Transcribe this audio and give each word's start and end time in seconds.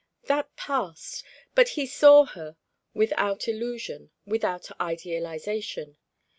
That 0.23 0.55
passed; 0.55 1.23
but 1.53 1.69
he 1.77 1.85
saw 1.85 2.25
her 2.25 2.57
without 2.95 3.47
illusion, 3.47 4.09
without 4.25 4.71
idealisation. 4.81 5.97